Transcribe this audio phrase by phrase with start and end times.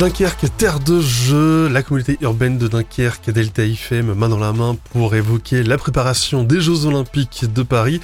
[0.00, 4.78] Dunkerque, terre de jeu, la communauté urbaine de Dunkerque, Delta IFM, main dans la main
[4.94, 8.00] pour évoquer la préparation des Jeux Olympiques de Paris.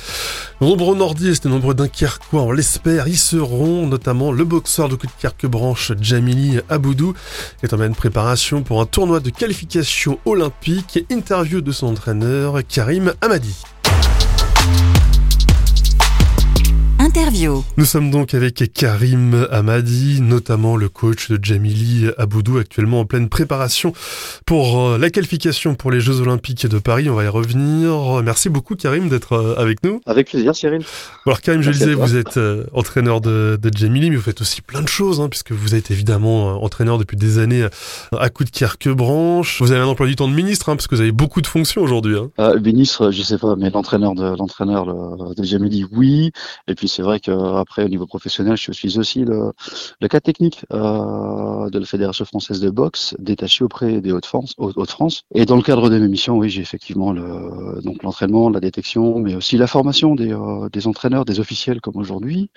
[0.61, 5.93] Nombreux nordistes et nombreux Dunkerquois, on l'espère, y seront, notamment le boxeur de Dunkerque branche
[5.99, 7.15] Jamili Aboudou,
[7.63, 11.03] est en pleine préparation pour un tournoi de qualification olympique.
[11.11, 13.57] Interview de son entraîneur Karim Amadi.
[17.79, 23.31] Nous sommes donc avec Karim Amadi, notamment le coach de Jamili Aboudou, actuellement en pleine
[23.31, 23.95] préparation
[24.45, 27.09] pour euh, la qualification pour les Jeux Olympiques de Paris.
[27.09, 28.23] On va y revenir.
[28.23, 30.03] Merci beaucoup Karim d'être euh, avec nous.
[30.05, 30.83] Avec plaisir Cyril.
[31.25, 34.43] Alors Karim, je le disais, vous êtes euh, entraîneur de, de Jamili, mais vous faites
[34.43, 37.67] aussi plein de choses, hein, puisque vous êtes évidemment entraîneur depuis des années
[38.13, 39.63] à coup de Kirque-Branche.
[39.63, 41.47] Vous avez un emploi du temps de ministre, hein, parce que vous avez beaucoup de
[41.47, 42.17] fonctions aujourd'hui.
[42.19, 42.61] Hein.
[42.63, 46.31] ministre, je sais pas, mais l'entraîneur de l'entraîneur de Jamili, oui.
[46.69, 49.53] Et puis c'est vrai qu'après, au niveau professionnel, je suis aussi le,
[50.01, 54.55] le cas technique euh, de la Fédération française de boxe, détaché auprès des Hauts-de-France.
[54.59, 55.23] Hauts-de-France.
[55.35, 59.19] Et dans le cadre de mes missions, oui, j'ai effectivement le, donc l'entraînement, la détection,
[59.19, 62.51] mais aussi la formation des, euh, des entraîneurs, des officiels comme aujourd'hui,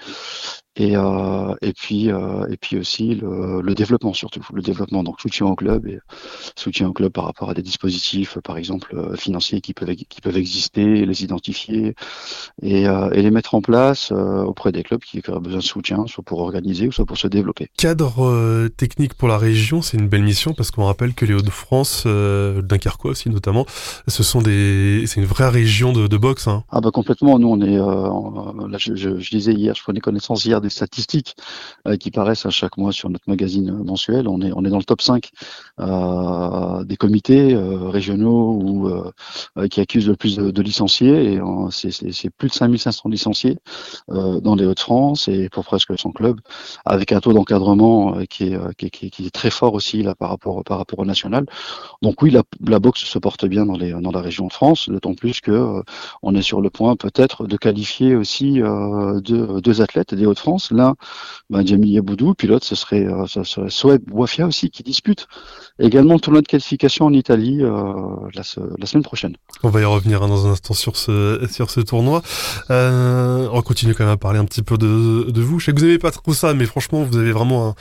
[0.80, 5.04] et, euh, et puis euh, et puis aussi le, le, développement surtout le développement.
[5.04, 6.00] Donc soutien au club et
[6.56, 10.22] soutien au club par rapport à des dispositifs par exemple euh, financiers qui peuvent qui
[10.22, 11.96] peuvent exister les identifier
[12.62, 16.08] et, euh, et les mettre en place auprès des clubs qui auraient besoin de soutien
[16.08, 17.70] soit pour organiser ou soit pour se développer.
[17.78, 22.08] Cadre technique pour la région c'est une belle mission parce qu'on rappelle que les Hauts-de-France
[22.08, 23.66] Dunkerquois aussi notamment
[24.08, 26.64] ce sont des c'est une vraie région de, de boxe hein.
[26.70, 27.38] ah bah complètement.
[27.38, 31.36] Nous on est là je, je, je disais hier je prenais connaissance hier des statistiques
[31.88, 34.28] euh, qui paraissent à chaque mois sur notre magazine mensuel.
[34.28, 35.30] On est, on est dans le top 5
[35.80, 39.12] euh, des comités euh, régionaux
[39.70, 41.34] qui accusent le plus de, licenciés.
[41.34, 43.58] Et c'est plus de 5500 licenciés
[44.08, 46.40] dans les Hauts-de-France et pour presque 100 clubs,
[46.86, 51.00] avec un taux d'encadrement qui qui, est, très fort aussi là par rapport, par rapport
[51.00, 51.46] au national.
[52.02, 54.90] Donc oui, la, la boxe se porte bien dans, les, dans la région de France,
[54.90, 55.84] d'autant plus que
[56.22, 60.96] on est sur le point peut-être de qualifier aussi deux, deux athlètes des Hauts-de-France L'un,
[61.50, 65.28] ben, Jamil Yaboudou, puis l'autre, ce serait, euh, ce Soeb Wafia aussi, qui dispute
[65.80, 67.94] également le tournoi de qualification en Italie euh,
[68.34, 69.36] la, semaine prochaine.
[69.64, 72.22] On va y revenir hein, dans un instant sur ce, sur ce tournoi.
[72.70, 75.60] Euh, on continue quand même à parler un petit peu de, de vous.
[75.60, 77.76] Je sais que vous n'aimez pas trop ça, mais franchement, vous avez vraiment un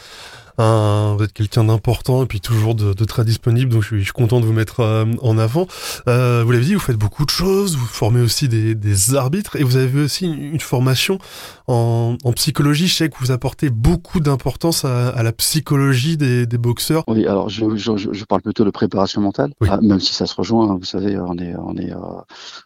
[0.58, 4.46] vous êtes quelqu'un d'important et puis toujours de, très disponible, donc je suis, content de
[4.46, 5.66] vous mettre euh, en avant.
[6.08, 9.62] Euh, vous l'avez dit, vous faites beaucoup de choses, vous formez aussi des, arbitres et
[9.62, 11.18] vous avez aussi une, formation
[11.66, 12.88] en, psychologie.
[12.88, 17.04] Je sais que vous apportez beaucoup d'importance à, la psychologie des, boxeurs.
[17.06, 20.70] Oui, alors je, je, parle plutôt de préparation mentale, ah, même si ça se rejoint.
[20.70, 21.98] Hein, vous savez, on est, on est, euh,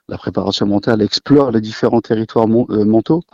[0.08, 3.25] la préparation mentale explore les différents territoires mentaux euh,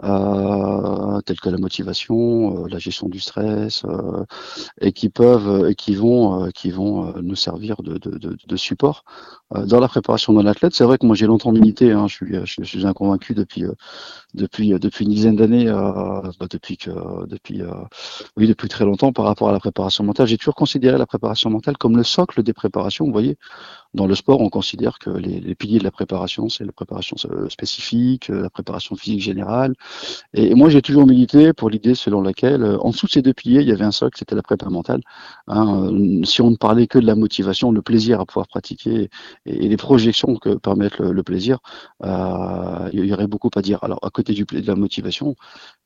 [0.00, 4.24] telles que la motivation, euh, la gestion du stress, euh,
[4.80, 8.56] et qui peuvent et qui vont euh, qui vont nous servir de, de, de, de
[8.56, 9.04] support
[9.54, 10.74] dans la préparation d'un athlète.
[10.74, 13.64] C'est vrai que moi j'ai longtemps milité, hein, je suis je, suis un convaincu depuis
[14.34, 16.90] depuis depuis une dizaine d'années, bah, depuis que
[17.26, 17.62] depuis
[18.36, 20.26] oui depuis très longtemps par rapport à la préparation mentale.
[20.26, 23.06] J'ai toujours considéré la préparation mentale comme le socle des préparations.
[23.06, 23.36] Vous voyez,
[23.94, 27.16] dans le sport, on considère que les, les piliers de la préparation, c'est la préparation
[27.48, 29.74] spécifique, la préparation physique générale,
[30.34, 33.32] et moi, j'ai toujours milité pour l'idée selon laquelle, euh, en dessous de ces deux
[33.32, 35.00] piliers, il y avait un socle, c'était la prépa mentale.
[35.48, 39.10] Hein, euh, si on ne parlait que de la motivation, le plaisir à pouvoir pratiquer
[39.46, 41.58] et, les projections que permettent le, plaisir,
[42.04, 43.78] euh, il y aurait beaucoup à dire.
[43.82, 45.36] Alors, à côté du, de la motivation,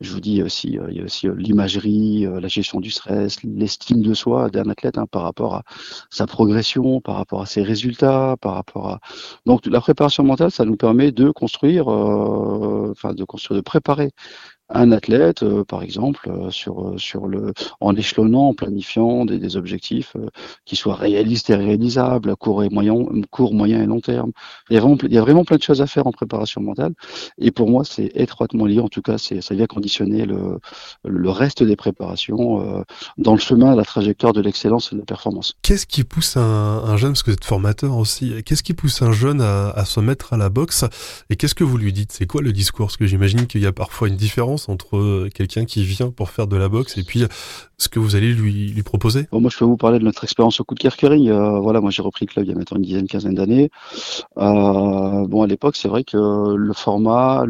[0.00, 4.14] je vous dis aussi, il y a aussi l'imagerie, la gestion du stress, l'estime de
[4.14, 5.62] soi d'un athlète hein, par rapport à
[6.10, 9.00] sa progression, par rapport à ses résultats, par rapport à.
[9.46, 14.10] Donc, la préparation mentale, ça nous permet de construire, enfin, de construire, de préparer
[14.74, 19.38] un athlète, euh, par exemple, euh, sur, euh, sur le, en échelonnant, en planifiant des,
[19.38, 20.16] des objectifs
[20.64, 22.94] qui soient réalistes et réalisables à court et moyen,
[23.30, 24.32] court, moyen et long terme.
[24.68, 26.60] Il y, a vraiment, il y a vraiment plein de choses à faire en préparation
[26.60, 26.92] mentale.
[27.38, 28.80] Et pour moi, c'est étroitement lié.
[28.80, 30.58] En tout cas, ça vient conditionner le,
[31.04, 32.84] le reste des préparations
[33.18, 35.54] dans le chemin, la trajectoire de l'excellence et de la performance.
[35.62, 39.02] Qu'est-ce qui pousse un, un, jeune, parce que vous êtes formateur aussi, qu'est-ce qui pousse
[39.02, 40.84] un jeune à, à se mettre à la boxe?
[41.30, 42.12] Et qu'est-ce que vous lui dites?
[42.12, 42.86] C'est quoi le discours?
[42.86, 46.30] Parce que j'imagine qu'il y a parfois une différence entre euh, quelqu'un qui vient pour
[46.30, 47.24] faire de la boxe et puis
[47.78, 50.64] ce que vous allez lui, proposer Moi, je peux vous parler de notre expérience au
[50.64, 51.28] coup de Kerkering.
[51.28, 53.70] Euh, voilà, moi, j'ai repris le club il y a maintenant une dizaine, quinzaine d'années.
[54.38, 57.44] Euh, bon, à l'époque, c'est vrai que le format,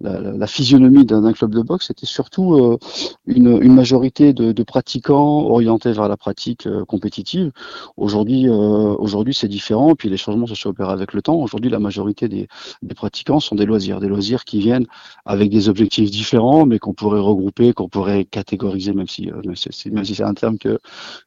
[0.00, 2.78] la, physionomie d'un club de boxe, c'était surtout euh,
[3.26, 7.50] une, majorité de, pratiquants orientés vers la pratique compétitive.
[7.96, 9.94] Aujourd'hui, aujourd'hui, c'est différent.
[9.94, 11.36] Puis les changements se sont opérés avec le temps.
[11.36, 12.48] Aujourd'hui, la majorité des,
[12.82, 14.86] des pratiquants sont des loisirs, des loisirs qui viennent
[15.24, 19.90] avec des objectifs différents, mais qu'on pourrait regrouper, qu'on pourrait catégoriser, même si, même si,
[19.90, 20.78] même si c'est un terme que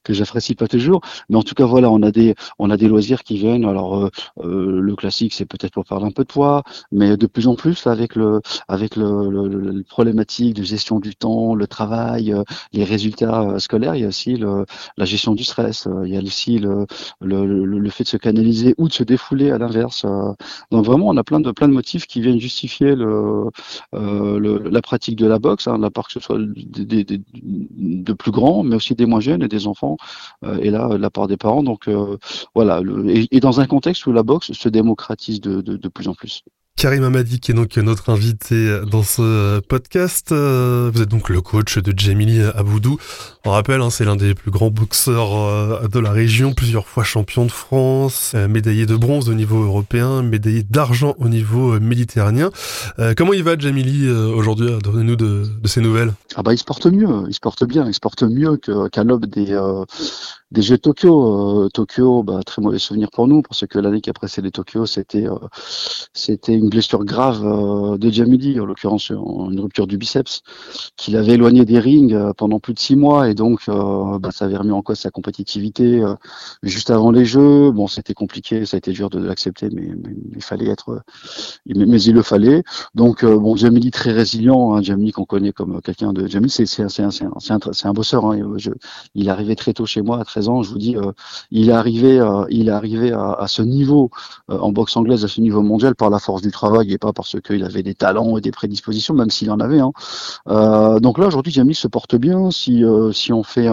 [0.04, 1.02] que j'apprécie pas toujours.
[1.30, 3.66] Mais en tout cas, voilà, on a des on a des loisirs qui viennent.
[3.66, 4.10] Alors euh,
[4.44, 7.56] euh, le classique, c'est peut-être pour parler un peu de poids, mais de plus en
[7.56, 12.44] plus avec le avec le, le, problématique de gestion du temps, le travail, euh,
[12.74, 14.66] les résultats scolaires, il y a aussi le,
[14.98, 16.86] la gestion du stress, il y a aussi le,
[17.22, 20.06] le, le, fait de se canaliser ou de se défouler à l'inverse.
[20.72, 23.50] Donc vraiment, on a plein de plein de motifs qui viennent justifier le,
[23.94, 28.76] la pratique de la boxe, hein, la part que ce soit de plus grands, mais
[28.76, 29.98] aussi des moins jeunes et des enfants,
[30.62, 31.64] et là la part des parents.
[31.64, 31.90] Donc
[32.54, 36.44] voilà, et, dans un contexte où la boxe se démocratise de plus en plus.
[36.78, 40.32] Karim Amadi qui est donc notre invité dans ce podcast.
[40.32, 42.98] Vous êtes donc le coach de Jamili Aboudou.
[43.48, 47.04] On rappelle, hein, c'est l'un des plus grands boxeurs euh, de la région, plusieurs fois
[47.04, 51.80] champion de France, euh, médaillé de bronze au niveau européen, médaillé d'argent au niveau euh,
[51.80, 52.50] méditerranéen.
[53.16, 54.72] comment il va Jamili aujourd'hui?
[54.84, 56.12] Donnez-nous de, de, ses nouvelles.
[56.36, 58.58] Ah bah il se porte mieux, il se porte bien, il se porte mieux
[58.92, 59.56] qu'à l'aube des
[60.52, 61.70] des Jeux de Tokyo.
[61.70, 65.26] Tokyo, bah, très mauvais souvenir pour nous parce que l'année qui a précédé Tokyo, c'était
[66.14, 70.42] c'était une blessure grave de Jamili, en l'occurrence une rupture du biceps,
[70.96, 74.46] qu'il avait éloigné des rings pendant plus de six mois et donc euh, bah, ça
[74.46, 76.16] avait remis en cause sa compétitivité euh,
[76.64, 77.72] juste avant les Jeux.
[77.72, 79.90] Bon, c'était compliqué, ça a été dur de, l'accepter, mais,
[80.36, 81.04] il fallait être,
[81.66, 82.64] mais, il le fallait.
[82.94, 86.66] Donc euh, bon, Jamili très résilient, hein, Jamili qu'on connaît comme quelqu'un de Jamili, c'est
[86.66, 88.26] c'est un c'est un, un, bosseur.
[88.26, 88.72] Hein, je,
[89.14, 90.64] il arrivé très tôt chez moi 13 ans.
[90.64, 90.98] Je vous dis,
[91.52, 94.10] il est arrivé, il est arrivé à, ce niveau
[94.50, 97.40] en boxe anglaise, à ce niveau mondial par la force du travail et pas parce
[97.40, 99.80] qu'il avait des talents et des prédispositions, même s'il en avait.
[99.80, 99.92] Hein.
[101.00, 102.52] donc là aujourd'hui, Jamili se porte bien.
[102.52, 103.70] Si on fait,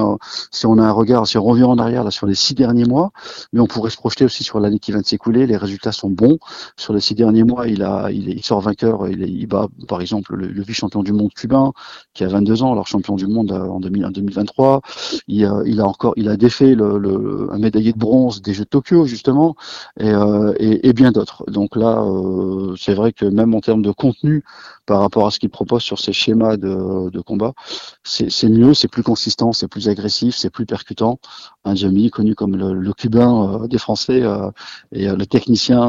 [0.53, 2.85] si on a un regard, si on revient en arrière là sur les six derniers
[2.85, 3.11] mois,
[3.53, 5.47] mais on pourrait se projeter aussi sur l'année qui vient de s'écouler.
[5.47, 6.38] Les résultats sont bons.
[6.76, 9.09] Sur les six derniers mois, il a, il, sort vainqueur.
[9.09, 11.73] Il, bat par exemple le, vice-champion du monde cubain
[12.14, 14.81] qui a 22 ans, alors champion du monde euh, en, 2023.
[15.29, 18.69] Il, il a encore, il a défait le, un médaillé de bronze des Jeux de
[18.69, 19.56] Tokyo justement
[19.99, 21.44] et, euh, et, bien d'autres.
[21.50, 24.44] Donc là, euh, c'est vrai que même en termes de contenu
[24.87, 27.52] par rapport à ce qu'il propose sur ses schémas de, combat,
[28.05, 31.19] c'est mieux, c'est plus consistant c'est plus agressif, c'est plus percutant.
[31.64, 34.50] Un Jamie connu comme le, cubain euh, des Français euh,
[34.93, 35.81] et euh, le technicien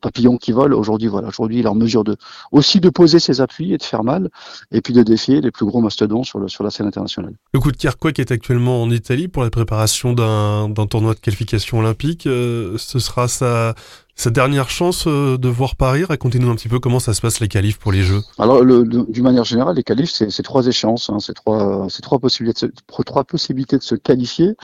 [0.00, 0.74] papillon qui vole.
[0.74, 2.04] Aujourd'hui, voilà, aujourd'hui, il est en mesure
[2.52, 4.30] aussi de poser ses appuis et de faire mal,
[4.70, 7.34] et puis de défier les plus gros mastodons sur, la scène internationale.
[7.52, 11.78] Le coup de Kerkouak est actuellement en Italie pour la préparation d'un tournoi de qualification
[11.78, 12.22] olympique.
[12.22, 13.74] ce sera sa
[14.14, 17.40] sa dernière chance euh, de voir Paris, racontez-nous un petit peu comment ça se passe
[17.40, 18.20] les qualifs pour les Jeux.
[18.38, 21.88] Alors, d'une manière générale, les qualifs, c'est trois échéances, hein, c'est trois,
[22.20, 24.54] possibilités, de se, qualifier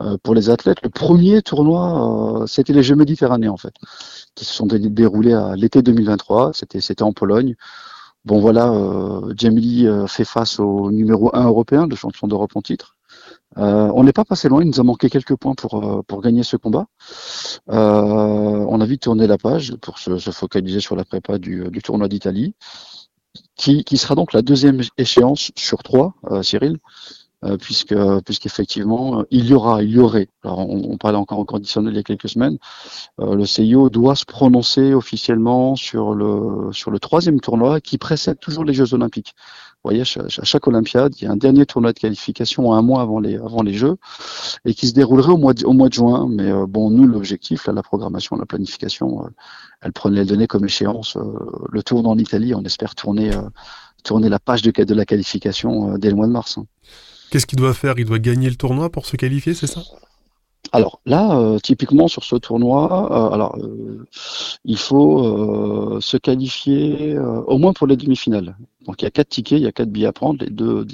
[0.00, 0.78] euh, pour les athlètes.
[0.82, 3.74] Le premier tournoi, euh, c'était les Jeux Méditerranéens en fait,
[4.34, 6.52] qui se sont déroulés à l'été 2023.
[6.54, 7.56] C'était, en Pologne.
[8.24, 12.96] Bon voilà, euh, fait face au numéro 1 européen, le champion d'Europe en titre.
[13.56, 16.56] On n'est pas passé loin, il nous a manqué quelques points pour, pour gagner ce
[16.56, 16.86] combat.
[17.70, 18.21] Euh,
[18.82, 22.54] a vite tourné la page pour se, focaliser sur la prépa du, du tournoi d'Italie,
[23.56, 26.78] qui, sera donc la deuxième échéance sur trois, Cyril,
[27.60, 27.94] puisque
[28.24, 30.28] puisqu'effectivement il y aura, il y aurait.
[30.44, 32.58] Alors on, on parlait encore en conditionnel il y a quelques semaines.
[33.18, 38.64] le CIO doit se prononcer officiellement sur le sur le troisième tournoi qui précède toujours
[38.64, 39.34] les Jeux Olympiques.
[39.84, 43.02] Vous voyez, à chaque Olympiade, il y a un dernier tournoi de qualification un mois
[43.02, 43.96] avant les, avant les Jeux
[44.64, 46.28] et qui se déroulerait au mois de, au mois de juin.
[46.30, 49.28] Mais euh, bon, nous, l'objectif, la programmation, la planification, euh,
[49.80, 51.16] elle prenait les données comme échéance.
[51.16, 51.22] Euh,
[51.68, 53.32] le tour en Italie, on espère tourner,
[54.04, 56.58] tourner la page de, de la qualification dès le mois de mars.
[56.58, 56.66] Hein.
[57.32, 57.94] Qu'est-ce qu'il doit faire?
[57.98, 59.82] Il doit gagner le tournoi pour se qualifier, c'est ça?
[60.70, 64.06] Alors là, euh, typiquement sur ce tournoi, euh, alors euh,
[64.64, 68.56] il faut se qualifier au moins pour les demi-finales.
[68.86, 70.42] Donc il y a quatre tickets, il y a quatre billets à prendre.
[70.44, 70.86] Les deux,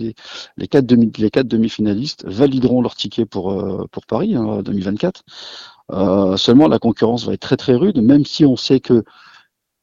[0.56, 5.24] les quatre demi, les quatre demi-finalistes valideront leur ticket pour pour Paris hein, 2024.
[6.36, 9.04] seulement la concurrence va être très très rude, même si on sait que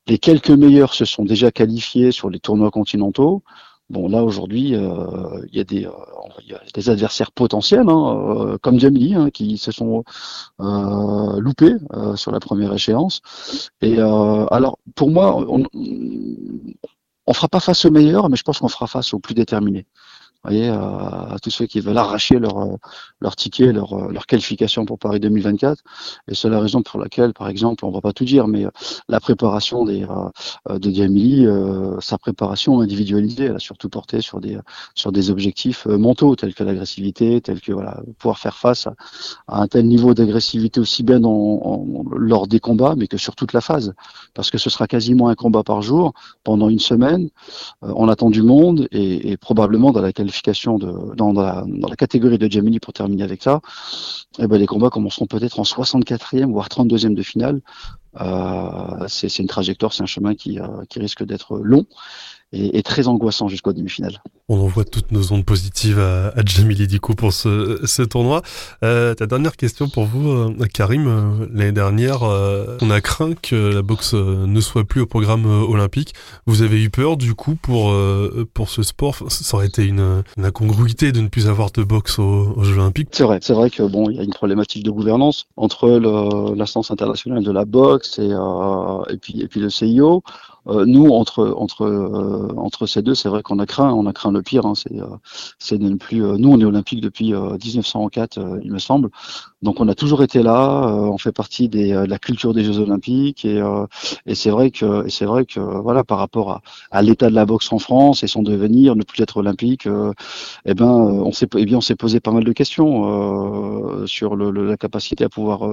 [0.07, 3.43] les quelques meilleurs se sont déjà qualifiés sur les tournois continentaux.
[3.89, 8.79] Bon, là aujourd'hui, euh, il y, a des, euh, des adversaires potentiels, hein, euh, comme
[8.79, 10.03] Jamie, hein, qui se sont
[10.59, 11.75] loupés
[12.15, 13.21] sur la première échéance.
[13.81, 15.63] Et alors, pour moi, on
[17.33, 19.85] fera pas face aux meilleurs, mais je pense qu'on fera face aux plus déterminés
[20.45, 22.75] voyez, à, tous ceux qui veulent arracher leur, euh,
[23.19, 25.81] leur ticket, leur, euh, leur qualification pour Paris 2024.
[26.27, 28.69] Et c'est la raison pour laquelle, par exemple, on va pas tout dire, mais euh,
[29.09, 31.47] la préparation de Diamili,
[31.99, 34.57] sa préparation individualisée, elle a surtout porté sur des,
[34.93, 38.87] sur des objectifs mentaux, tels que l'agressivité, tels que voilà, pouvoir faire face
[39.47, 43.61] à, un tel niveau d'agressivité aussi bien lors des combats, mais que sur toute la
[43.61, 43.93] phase.
[44.33, 47.29] Parce que ce sera quasiment un combat par jour pendant une semaine.
[47.81, 50.13] on attend du monde et, et probablement dans la
[51.15, 53.61] dans, la, catégorie de Gemini pour terminer avec ça,
[54.39, 57.61] et eh ben, les combats commenceront peut-être en 64e, voire 32e de finale.
[58.21, 61.85] Euh, c'est une trajectoire, c'est un chemin qui, euh, qui risque d'être long
[62.51, 64.21] et, très angoissant jusqu'au demi-finale.
[64.47, 68.43] On envoie toutes nos ondes positives à, à Jamili Diko pour ce, ce tournoi.
[68.83, 71.07] Euh, ta dernière question pour vous, euh, Karim.
[71.07, 75.45] Euh, l'année dernière, euh, on a craint que la boxe ne soit plus au programme
[75.45, 76.13] olympique.
[76.45, 77.93] Vous avez eu peur du coup pour
[78.53, 79.17] pour ce sport?
[79.29, 83.09] Ça aurait été une, une incongruité de ne plus avoir de boxe aux, Jeux olympiques.
[83.11, 85.89] C'est vrai, c'est vrai que bon, il y a une problématique de gouvernance entre
[86.55, 88.31] l'instance internationale de la boxe et
[89.09, 90.23] et puis et puis le CIO.
[90.67, 94.13] Euh, nous, entre entre euh, entre ces deux, c'est vrai qu'on a craint, on a
[94.13, 94.65] craint le pire.
[94.65, 96.21] Hein, c'est euh, de ne plus.
[96.21, 99.09] nous, on est olympique depuis 1904, il me semble.
[99.61, 100.87] Donc, on a toujours été là.
[100.87, 103.61] on fait partie des, de la culture des Jeux Olympiques et
[104.25, 107.45] et c'est vrai que c'est vrai que voilà, par rapport à, à l'état de la
[107.45, 109.87] boxe en France et son devenir, ne plus être olympique,
[110.65, 114.51] eh ben, on s'est eh bien on s'est posé pas mal de questions sur le,
[114.51, 115.69] la capacité à pouvoir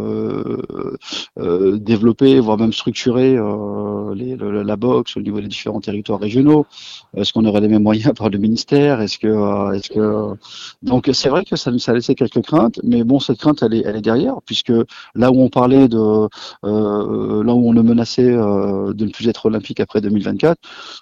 [1.37, 3.37] développer, voire même structurer
[4.14, 6.66] les, la boxe, au niveau des différents territoires régionaux
[7.16, 10.36] Est-ce qu'on aurait les mêmes moyens par le ministère Est-ce que, euh, est-ce que
[10.82, 13.74] donc c'est vrai que ça, ça a laissé quelques craintes, mais bon, cette crainte elle
[13.74, 14.72] est, derrière, puisque
[15.14, 19.28] là où on parlait de, euh, là où on le menaçait euh, de ne plus
[19.28, 20.58] être olympique après 2024,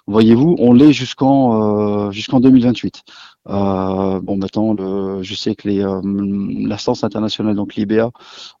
[0.07, 3.03] voyez-vous, on l'est jusqu'en 2028.
[3.49, 4.75] Euh, bon, maintenant,
[5.21, 8.11] je sais que les euh, l'instance internationale, donc l'IBA,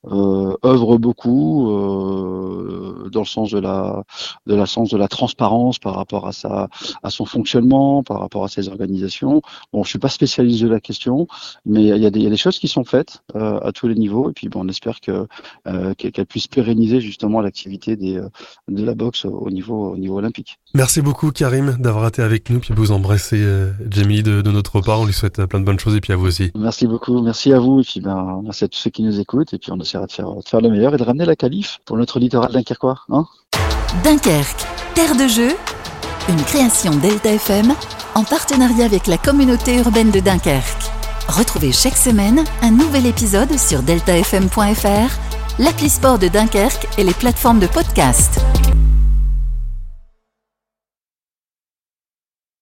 [0.07, 8.03] euh, œuvre beaucoup euh, dans le sens de la transparence par rapport à son fonctionnement,
[8.03, 9.41] par rapport à ses organisations.
[9.73, 11.27] Bon, je suis pas spécialiste de la question,
[11.65, 14.33] mais il y a des, choses qui sont faites euh, à tous les niveaux, et
[14.33, 15.27] puis bon, on espère que
[15.97, 18.31] qu'elle puisse pérenniser justement l'activité de
[18.67, 20.57] la boxe au niveau au niveau olympique.
[20.73, 23.45] Merci beaucoup Karim d'avoir été avec nous, puis vous embrasser
[23.89, 26.51] Jamie de notre on lui souhaite plein de bonnes choses et puis à vous aussi.
[26.55, 29.53] Merci beaucoup, merci à vous et puis ben, merci à tous ceux qui nous écoutent
[29.53, 31.97] et puis on essaiera de faire, faire le meilleur et de ramener la qualif pour
[31.97, 32.99] notre littoral dunkerquois.
[33.09, 33.25] Hein?
[34.03, 35.51] Dunkerque, terre de jeu,
[36.29, 37.73] une création Delta FM
[38.15, 40.91] en partenariat avec la communauté urbaine de Dunkerque.
[41.27, 47.59] Retrouvez chaque semaine un nouvel épisode sur deltafm.fr, l'appli sport de Dunkerque et les plateformes
[47.59, 48.41] de podcast.